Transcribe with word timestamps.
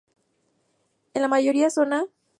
Es 1.13 1.21
la 1.21 1.27
mayor 1.27 1.53
zona 1.53 1.59
vitivinícola 1.69 1.89
de 1.89 1.95
Austria. 1.99 2.15